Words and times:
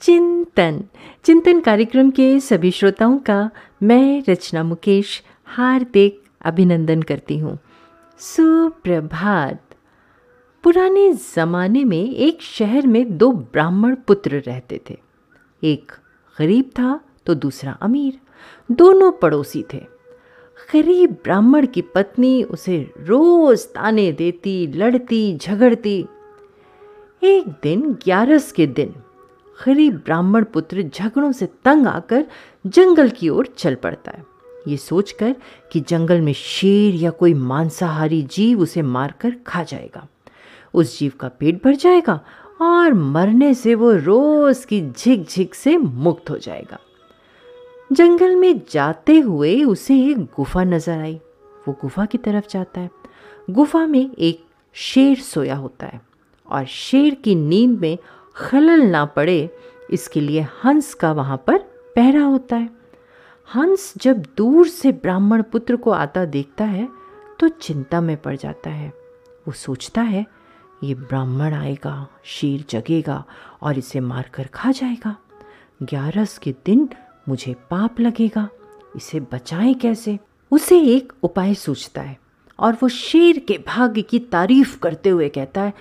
चिंतन। 0.00 0.84
चिंतन 1.24 1.60
कार्यक्रम 1.60 2.10
के 2.10 2.40
सभी 2.40 2.70
श्रोताओं 2.70 3.18
का 3.18 3.50
मैं 3.82 4.22
रचना 4.28 4.62
मुकेश 4.64 5.22
हार्दिक 5.44 6.22
अभिनंदन 6.44 7.02
करती 7.02 7.38
हूँ। 7.38 7.58
सुप्रभात। 8.18 9.62
पुराने 10.62 11.12
ज़माने 11.12 11.84
में 11.84 12.14
एक 12.14 12.42
शहर 12.42 12.86
में 12.86 13.18
दो 13.18 13.32
ब्राह्मण 13.32 13.94
पुत्र 13.94 14.42
रहते 14.46 14.80
थे। 14.90 14.98
एक 15.64 15.92
गरीब 16.38 16.64
था 16.64 17.00
तो 17.26 17.34
दूसरा 17.34 17.72
अमीर। 17.72 18.20
दोनों 18.72 19.12
पड़ोसी 19.12 19.64
थे। 19.74 19.82
गरीब 20.74 21.10
ब्राह्मण 21.10 21.66
की 21.66 21.82
पत्नी 21.82 22.42
उसे 22.42 22.90
रोज 22.98 23.66
ताने 23.66 24.12
देती, 24.12 24.66
लड़ती, 24.66 25.36
झगड़ती। 25.36 26.06
एक 27.22 27.48
दिन 27.62 27.92
ग्यारस 28.04 28.52
के 28.52 28.66
दिन 28.66 28.94
गरीब 29.66 29.94
ब्राह्मण 29.94 30.44
पुत्र 30.44 30.82
झगड़ों 30.82 31.32
से 31.32 31.46
तंग 31.64 31.86
आकर 31.86 32.24
जंगल 32.66 33.08
की 33.08 33.28
ओर 33.28 33.46
चल 33.58 33.74
पड़ता 33.74 34.12
है। 34.12 34.24
ये 34.68 34.76
सोचकर 34.76 35.34
कि 35.72 35.80
जंगल 35.80 36.20
में 36.20 36.32
शेर 36.32 36.94
या 36.94 37.10
कोई 37.10 37.34
मांसाहारी 37.34 38.22
जीव 38.22 38.60
उसे 38.60 38.82
मारकर 38.82 39.34
खा 39.46 39.62
जाएगा। 39.62 40.06
उस 40.74 40.98
जीव 40.98 41.12
का 41.20 41.28
पेट 41.28 41.64
भर 41.64 41.74
जाएगा 41.74 42.20
और 42.60 42.94
मरने 42.94 43.54
से 43.54 43.74
वो 43.74 43.92
रोज 43.92 44.64
की 44.64 44.80
झिक 44.90 45.24
झिक 45.24 45.54
से 45.54 45.76
मुक्त 45.76 46.30
हो 46.30 46.38
जाएगा। 46.38 46.78
जंगल 47.92 48.36
में 48.36 48.60
जाते 48.70 49.18
हुए 49.18 49.62
उसे 49.64 49.98
एक 50.04 50.18
गुफा 50.18 50.64
नज़र 50.64 50.98
आई। 50.98 51.14
वो 51.68 51.76
गुफा 51.82 52.04
की 52.04 52.18
तरफ़ 52.18 52.48
जाता 52.50 52.80
है। 52.80 52.90
गुफा 53.50 53.86
में 53.86 54.10
एक 54.18 54.44
शेर 54.72 55.18
सोया 55.18 55.56
होता 55.56 55.86
है 55.86 56.00
और 56.48 56.64
शेर 56.64 57.14
की 57.14 57.34
नींद 57.34 57.78
में 57.80 57.98
खलल 58.40 58.82
ना 58.82 59.04
पड़े, 59.06 59.48
इसके 59.90 60.20
लिए 60.20 60.46
हंस 60.64 60.92
का 60.94 61.12
वहाँ 61.12 61.36
पर 61.46 61.58
पहरा 61.96 62.22
होता 62.22 62.56
है। 62.56 62.68
हंस 63.48 63.92
जब 63.96 64.22
दूर 64.36 64.68
से 64.68 64.92
ब्राह्मण 64.92 65.42
पुत्र 65.42 65.76
को 65.76 65.90
आता 65.90 66.24
देखता 66.24 66.64
है 66.64 66.88
तो 67.40 67.48
चिंता 67.48 68.00
में 68.00 68.16
पड़ 68.16 68.36
जाता 68.36 68.70
है। 68.70 68.88
वो 69.46 69.52
सोचता 69.52 70.02
है, 70.02 70.24
ये 70.84 70.94
ब्राह्मण 70.94 71.54
आएगा, 71.54 72.06
शेर 72.24 72.64
जगेगा 72.70 73.24
और 73.62 73.78
इसे 73.78 74.00
मारकर 74.00 74.48
खा 74.54 74.70
जाएगा। 74.70 75.16
ग्यारस 75.82 76.38
के 76.38 76.54
दिन 76.66 76.88
मुझे 77.28 77.54
पाप 77.70 78.00
लगेगा, 78.00 78.48
इसे 78.96 79.20
बचाएँ 79.22 79.74
कैसे? 79.74 80.18
उसे 80.52 80.80
एक 80.86 81.12
उपाय 81.22 81.54
सोचता 81.54 82.00
है 82.00 82.18
और 82.58 82.76
वो 82.82 82.88
शेर 82.88 83.38
के 83.38 83.58
भाग्य 83.66 84.02
की 84.02 84.18
तारीफ़ 84.18 84.78
करते 84.78 85.08
हुए 85.08 85.28
कहता 85.28 85.60
है 85.60 85.72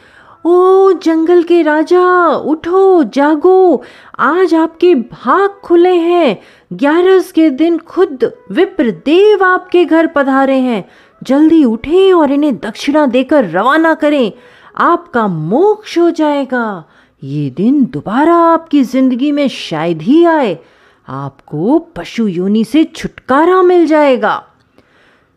ओ 0.45 0.91
जंगल 0.91 1.43
के 1.43 1.61
राजा, 1.61 2.27
उठो, 2.27 3.03
जागो। 3.03 3.83
आज 4.19 4.53
आपके 4.55 4.95
भाग 4.95 5.49
खुले 5.63 5.95
हैं। 5.95 6.41
ग्यारस 6.73 7.31
के 7.31 7.49
दिन 7.49 7.77
खुद 7.77 8.31
विप्र 8.51 8.91
देव 8.91 9.43
आपके 9.43 9.85
घर 9.85 10.07
पधारे 10.07 10.57
हैं। 10.57 10.89
जल्दी 11.23 11.63
उठें 11.63 12.13
और 12.13 12.31
इन्हें 12.31 12.57
दक्षिणा 12.57 13.05
देकर 13.05 13.45
रवाना 13.45 13.93
करें। 13.93 14.31
आपका 14.77 15.27
मोक्ष 15.27 15.97
हो 15.97 16.11
जाएगा। 16.11 16.85
ये 17.23 17.49
दिन 17.49 17.85
दोबारा 17.85 18.35
आपकी 18.35 18.83
ज़िंदगी 18.83 19.31
में 19.31 19.47
शायद 19.47 20.01
ही 20.01 20.25
आए। 20.25 20.59
आपको 21.07 21.79
पशु 21.79 22.27
योनि 22.27 22.63
से 22.63 22.83
छुटकारा 22.83 23.61
मिल 23.61 23.87
जाएगा। 23.87 24.43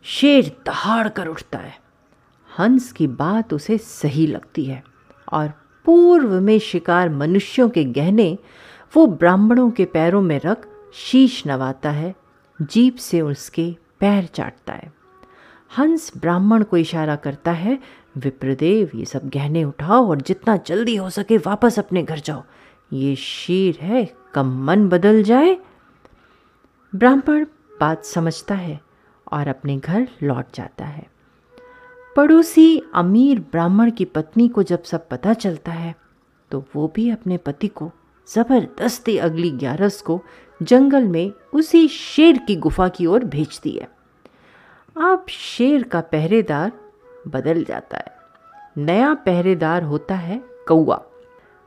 शेर 0.03 0.57
दहाड़ 0.65 1.07
कर 1.07 1.27
उठता 1.27 1.57
है। 1.57 1.79
हंस 2.59 2.91
की 2.91 3.07
बात 3.07 3.53
उसे 3.53 3.77
सही 3.77 4.27
लगती 4.27 4.65
है। 4.65 4.92
और 5.33 5.47
पूर्व 5.85 6.41
में 6.41 6.59
शिकार 6.59 7.09
मनुष्यों 7.09 7.69
के 7.69 7.83
गहने 7.83 8.37
वो 8.95 9.07
ब्राह्मणों 9.07 9.71
के 9.71 9.85
पैरों 9.85 10.21
में 10.21 10.41
रख 10.45 10.67
शीश 10.93 11.43
नवाता 11.47 11.91
है, 11.91 12.15
जीप 12.61 12.95
से 12.95 13.21
उसके 13.21 13.75
पैर 13.99 14.25
चाटता 14.25 14.73
है। 14.73 14.93
हंस 15.77 16.11
ब्राह्मण 16.17 16.63
को 16.63 16.77
इशारा 16.77 17.15
करता 17.15 17.51
है, 17.51 17.79
विप्रदेव, 18.17 18.91
ये 18.95 19.05
सब 19.05 19.29
गहने 19.29 19.63
उठाओ 19.63 20.09
और 20.09 20.21
जितना 20.21 20.57
जल्दी 20.57 20.95
हो 20.95 21.09
सके 21.09 21.37
वापस 21.37 21.79
अपने 21.79 22.03
घर 22.03 22.19
जाओ। 22.19 22.43
ये 22.93 23.15
शीर 23.15 23.77
है, 23.81 24.13
कम 24.33 24.65
मन 24.65 24.87
बदल 24.89 25.23
जाए। 25.23 25.57
ब्राह्मण 26.95 27.45
बात 27.79 28.05
समझता 28.05 28.55
है 28.55 28.79
और 29.31 29.47
अपने 29.47 29.77
घर 29.77 30.07
लौट 30.23 30.45
जाता 30.55 30.85
है। 30.85 31.12
पड़ोसी 32.15 32.81
अमीर 32.95 33.39
ब्राह्मण 33.51 33.91
की 33.91 34.05
पत्नी 34.05 34.47
को 34.47 34.63
जब 34.63 34.83
सब 34.83 35.07
पता 35.09 35.33
चलता 35.33 35.71
है 35.71 35.93
तो 36.51 36.63
वो 36.75 36.91
भी 36.95 37.09
अपने 37.09 37.37
पति 37.37 37.67
को, 37.67 37.91
ज़बरदस्ती 38.27 39.17
अगली 39.17 39.49
ग्यारस 39.51 40.01
को 40.01 40.19
जंगल 40.61 41.03
में 41.03 41.31
उसी 41.53 41.87
शेर 41.87 42.37
की 42.37 42.55
गुफा 42.55 42.87
की 42.87 43.05
ओर 43.05 43.23
भेजती 43.25 43.71
है। 43.71 43.87
अब 44.95 45.25
शेर 45.29 45.83
का 45.83 46.01
पहरेदार 46.01 46.71
बदल 47.27 47.63
जाता 47.63 47.97
है। 47.97 48.11
नया 48.77 49.13
पहरेदार 49.25 49.83
होता 49.83 50.15
है 50.15 50.41
कौआ 50.67 51.01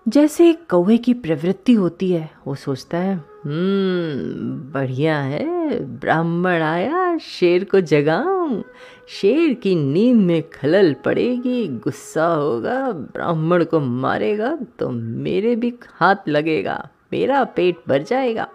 जैसे 0.07 0.53
कौए 0.71 0.97
की 0.97 1.15
प्रवृत्ति 1.15 1.73
होती 1.73 2.11
है, 2.13 2.31
वो 2.47 2.55
सोचता 2.55 2.99
है 2.99 3.15
हम्म 3.15 4.73
बढ़िया 4.73 5.19
है, 5.19 5.81
ब्राह्मण 5.97 6.63
आया 6.63 7.06
शेर 7.19 7.65
को 7.65 7.81
जगाऊं। 7.81 8.63
शेर 9.09 9.53
की 9.55 9.75
नींद 9.75 10.17
में 10.17 10.49
खलल 10.51 10.95
पड़ेगी, 10.95 11.67
गुस्सा 11.69 12.27
होगा, 12.27 12.91
ब्राह्मण 12.93 13.65
को 13.65 13.81
मारेगा 13.81 14.55
तो 14.79 14.91
मेरे 14.91 15.55
भी 15.57 15.73
हाथ 15.91 16.29
लगेगा, 16.29 16.89
मेरा 17.13 17.43
पेट 17.47 17.83
भर 17.89 18.03
जाएगा। 18.03 18.49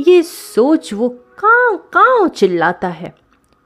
ये 0.00 0.22
सोच 0.22 0.92
वो 0.94 1.08
काव 1.38 1.76
काव 1.92 2.28
चिल्लाता 2.28 2.88
है। 2.88 3.14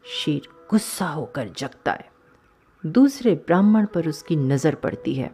शेर 0.05 0.49
गुस्सा 0.71 1.07
होकर 1.07 1.49
जगता 1.59 1.93
है। 1.93 2.11
दूसरे 2.85 3.35
ब्राह्मण 3.47 3.87
पर 3.87 4.09
उसकी 4.09 4.37
नज़र 4.37 4.75
पड़ती 4.75 5.15
है। 5.15 5.31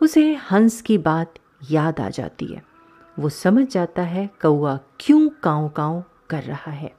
उसे 0.00 0.32
हंस 0.50 0.80
की 0.80 0.98
बात 0.98 1.34
याद 1.70 2.00
आ 2.00 2.08
जाती 2.08 2.46
है। 2.46 2.62
वो 3.16 3.28
समझ 3.28 3.66
जाता 3.66 4.02
है 4.02 4.28
कौआ 4.42 4.78
क्यों 5.00 5.28
काँव 5.42 5.68
काँव 5.68 6.02
कर 6.30 6.42
रहा 6.42 6.72
है। 6.72 6.92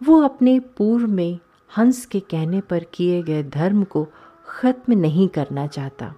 वो 0.00 0.20
अपने 0.22 0.58
पूर्व 0.78 1.06
में 1.06 1.38
हंस 1.70 2.04
के 2.06 2.20
कहने 2.20 2.60
पर 2.60 2.84
किए 2.94 3.22
गए 3.22 3.42
धर्म 3.44 3.82
को 3.84 4.06
ख़त्म 4.48 4.92
नहीं 4.92 5.28
करना 5.28 5.66
चाहता। 5.66 6.14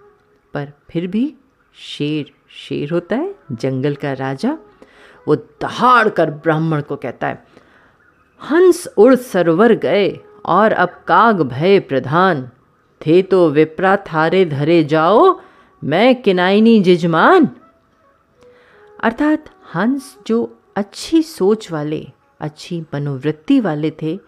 पर 0.55 0.73
फिर 0.91 1.07
भी 1.07 1.35
शेर 1.75 2.33
शेर 2.59 2.91
होता 2.91 3.17
है, 3.17 3.35
जंगल 3.53 3.95
का 3.95 4.13
राजा, 4.13 4.57
वो 5.29 5.37
दहाड़ 5.37 6.09
कर 6.09 6.31
ब्राह्मण 6.31 6.81
को 6.81 6.97
कहता 6.97 7.27
है, 7.27 7.45
हंस 8.41 8.87
उड़ 8.97 9.15
सरवर 9.15 9.73
गए 9.75 10.09
और 10.47 10.73
अब 10.73 11.03
काग 11.09 11.41
भय 11.43 11.79
प्रधान। 11.81 12.49
थे 13.01 13.21
तो 13.23 13.49
विप्रा 13.51 13.97
थारे 14.07 14.45
धरे 14.45 14.83
जाओ, 14.85 15.41
मैं 15.83 16.23
किनाइनी 16.23 16.81
जिजमान। 16.81 17.49
अर्थात 19.01 19.45
हंस 19.75 20.17
जो 20.27 20.45
अच्छी 20.77 21.23
सोच 21.23 21.71
वाले 21.73 22.07
अच्छी 22.43 22.81
मनोवृत्ति 22.95 23.61
वाले 23.61 23.93
थे, 24.03 24.19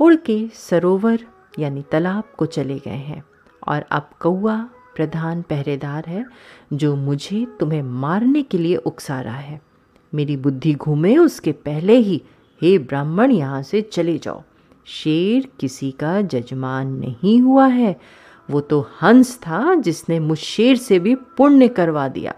उड़ 0.00 0.14
के 0.14 0.48
सरोवर 0.54 1.26
यानी 1.58 1.84
तालाब 1.92 2.24
को 2.38 2.46
चले 2.46 2.78
गए 2.78 2.90
हैं। 2.90 3.24
और 3.68 3.84
अब 3.90 4.10
कौआ 4.20 4.56
प्रधान 4.96 5.42
पहरेदार 5.42 6.04
है, 6.04 6.26
जो 6.72 6.96
मुझे 6.96 7.46
तुम्हें 7.60 7.82
मारने 7.82 8.42
के 8.42 8.58
लिए 8.58 8.76
उकसा 8.76 9.20
रहा 9.20 9.36
है। 9.36 9.62
मेरी 10.14 10.36
बुद्धि 10.36 10.74
घूमे 10.74 11.16
उसके 11.16 11.52
पहले 11.52 11.96
ही। 11.96 12.22
हे 12.62 12.78
ब्राह्मण, 12.78 13.30
यहाँ 13.30 13.62
से 13.62 13.82
चले 13.82 14.18
जाओ। 14.18 14.42
शेर 14.86 15.48
किसी 15.60 15.90
का 15.90 16.20
जजमान 16.20 16.86
नहीं 16.86 17.40
हुआ 17.40 17.66
है। 17.66 18.00
वो 18.50 18.60
तो 18.60 18.86
हंस 19.02 19.38
था 19.38 19.74
जिसने 19.74 20.20
मुझ 20.20 20.38
शेर 20.38 20.76
से 20.76 20.98
भी 20.98 21.14
पुण्य 21.14 21.68
करवा 21.68 22.08
दिया। 22.08 22.34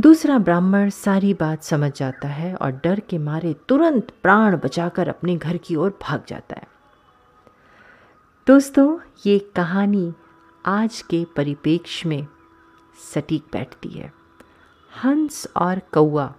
दूसरा 0.00 0.38
ब्राह्मण 0.38 0.90
सारी 0.90 1.34
बात 1.34 1.62
समझ 1.62 1.92
जाता 1.92 2.28
है 2.28 2.54
और 2.54 2.70
डर 2.70 3.00
के 3.00 3.18
मारे 3.18 3.54
तुरंत 3.68 4.14
प्राण 4.22 4.56
बचाकर 4.56 5.08
अपने 5.08 5.36
घर 5.36 5.56
की 5.56 5.76
ओर 5.76 5.98
भाग 6.02 6.24
जाता 6.28 6.56
है। 6.56 6.68
दोस्तों, 8.46 9.00
ये 9.26 9.38
कहानी 9.38 10.14
आज 10.66 11.02
के 11.02 11.26
परिप्रेक्ष्य 11.36 12.08
में 12.08 12.26
सटीक 13.14 13.44
बैठती 13.52 13.88
है। 13.88 14.12
हंस 15.04 15.48
और 15.56 15.78
कौआ 15.78 16.34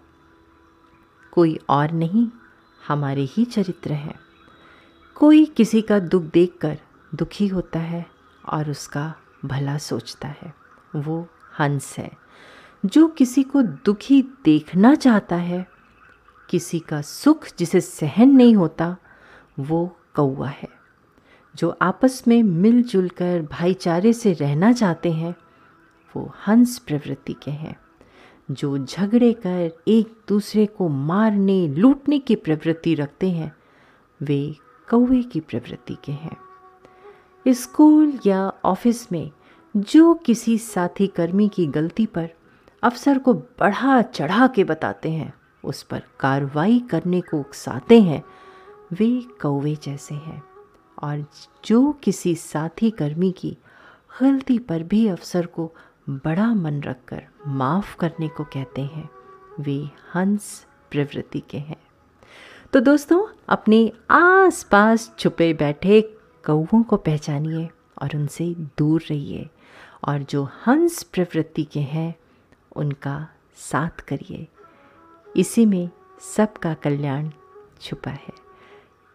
कोई 1.32 1.60
और 1.70 1.92
नहीं, 1.92 2.28
हमारे 2.88 3.22
ही 3.22 3.46
चरित्र 3.46 3.92
हैं। 3.94 4.20
कोई 5.16 5.46
किसी 5.46 5.82
का 5.82 6.00
दुख 6.00 6.24
देखकर 6.24 6.80
दुखी 7.16 7.48
होता 7.48 7.80
है 7.80 8.06
और 8.50 8.70
उसका 8.70 9.16
भला 9.46 9.78
सोचता 9.78 10.28
है। 10.28 10.54
वो 10.96 11.28
हंस 11.60 11.96
है। 11.98 12.30
जो 12.86 13.08
किसी 13.08 13.44
को 13.44 13.62
दुखी 13.62 14.22
देखना 14.22 14.96
चाहता 14.96 15.36
है, 15.36 15.68
किसी 16.50 16.80
का 16.80 17.02
सुख 17.02 17.48
जिसे 17.60 17.82
सहन 17.82 18.30
नहीं 18.30 18.56
होता, 18.56 18.98
वो 19.60 19.98
कौआ 20.16 20.48
है, 20.48 20.70
जो 21.56 21.78
आपस 21.82 22.24
में 22.28 22.44
मिलजुल 22.44 23.10
कर 23.10 23.48
भाईचारे 23.52 24.14
से 24.14 24.34
रहना 24.34 24.72
चाहते 24.74 25.12
हैं, 25.12 25.36
वो 26.16 26.34
हंस 26.48 26.80
प्रवृत्ति 26.80 27.34
के 27.34 27.52
हैं, 27.52 27.76
जो 28.52 28.78
झगड़े 28.78 29.34
कर 29.34 29.72
एक 29.88 30.18
दूसरे 30.28 30.66
को 30.66 30.90
मारने, 30.90 31.68
लूटने 31.68 32.20
की 32.20 32.36
प्रवृत्ति 32.36 32.96
रखते 32.96 33.32
हैं, 33.32 33.56
वे 34.22 34.56
कौवे 34.90 35.24
की 35.24 35.40
प्रवृत्ति 35.40 35.98
के 36.04 36.12
हैं। 36.12 36.38
स्कूल 37.48 38.20
या 38.26 38.54
ऑफ़िस 38.66 39.12
में 39.12 39.32
जो 39.78 40.14
किसी 40.14 40.58
साथी 40.58 41.08
कर्मी 41.08 41.50
की 41.50 41.68
गलती 41.68 42.06
पर 42.06 42.30
अफसर 42.84 43.18
को 43.18 43.34
बढ़ा 43.34 44.02
चढ़ा 44.02 44.48
के 44.48 44.64
बताते 44.64 45.12
हैं। 45.12 45.34
उस 45.64 45.84
पर 45.84 46.04
कार्रवाई 46.20 46.80
करने 46.80 47.22
को 47.22 47.40
उकसाते 47.40 48.02
हैं। 48.02 48.24
वे 48.94 49.22
कौवे 49.42 49.76
जैसे 49.84 50.16
हैं 50.16 50.44
और 51.04 51.26
जो 51.66 51.92
किसी 51.92 52.36
साथी 52.36 52.92
कर्मी 52.92 53.32
की 53.32 53.58
गलती 54.22 54.60
पर 54.60 54.84
भी 54.84 55.08
अफसर 55.08 55.46
को 55.46 55.74
बड़ा 56.10 56.54
मन 56.54 56.82
रखकर 56.82 57.24
माफ़ 57.48 57.98
करने 57.98 58.28
को 58.28 58.44
कहते 58.44 58.82
हैं, 58.82 59.10
वे 59.60 59.90
हंस 60.16 60.66
प्रवृत्ति 60.92 61.40
के 61.40 61.58
हैं। 61.58 61.82
तो 62.74 62.80
दोस्तों, 62.80 63.26
अपने 63.50 63.92
आस 64.10 64.64
पास 64.64 65.14
छुपे 65.20 65.54
बैठे 65.54 66.02
कौवों 66.46 66.84
को 66.84 66.98
पहचानिए 66.98 67.70
और 68.02 68.16
उनसे 68.16 68.56
दूर 68.78 69.02
रहिए 69.10 69.50
और 70.08 70.20
जो 70.20 70.50
हंस 70.68 71.04
प्रवृत्ति 71.04 71.64
के 71.64 71.80
हैं 71.80 72.16
उनका 72.80 73.28
साथ 73.56 74.02
करिए। 74.08 74.48
इसी 75.38 75.66
में 75.66 75.90
सबका 76.36 76.74
कल्याण 76.74 77.30
छुपा 77.82 78.12
है। 78.12 78.34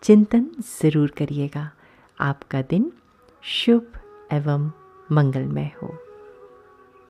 चिंतन 0.03 0.51
ज़रूर 0.61 1.11
करिएगा। 1.11 1.71
आपका 2.21 2.63
दिन 2.63 2.93
शुभ 3.43 3.93
एवं 4.33 4.71
मंगलमय 5.13 5.71
हो। 5.83 6.04